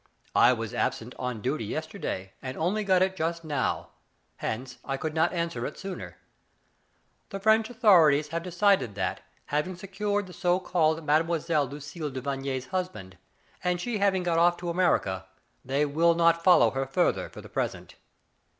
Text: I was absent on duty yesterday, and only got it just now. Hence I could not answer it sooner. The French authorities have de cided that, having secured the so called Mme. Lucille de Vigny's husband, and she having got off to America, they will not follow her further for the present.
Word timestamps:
I 0.33 0.51
was 0.51 0.73
absent 0.73 1.13
on 1.19 1.41
duty 1.43 1.63
yesterday, 1.63 2.33
and 2.41 2.57
only 2.57 2.83
got 2.83 3.03
it 3.03 3.15
just 3.15 3.43
now. 3.43 3.89
Hence 4.37 4.79
I 4.83 4.97
could 4.97 5.13
not 5.13 5.31
answer 5.31 5.63
it 5.67 5.77
sooner. 5.77 6.17
The 7.29 7.39
French 7.39 7.69
authorities 7.69 8.29
have 8.29 8.41
de 8.41 8.49
cided 8.51 8.95
that, 8.95 9.21
having 9.53 9.75
secured 9.75 10.25
the 10.25 10.33
so 10.33 10.59
called 10.59 11.03
Mme. 11.05 11.29
Lucille 11.29 12.09
de 12.09 12.19
Vigny's 12.19 12.65
husband, 12.65 13.15
and 13.63 13.79
she 13.79 13.99
having 13.99 14.23
got 14.23 14.39
off 14.39 14.57
to 14.57 14.71
America, 14.71 15.27
they 15.63 15.85
will 15.85 16.15
not 16.15 16.43
follow 16.43 16.71
her 16.71 16.87
further 16.87 17.29
for 17.29 17.41
the 17.41 17.47
present. 17.47 17.93